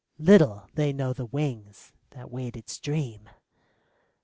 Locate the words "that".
2.09-2.31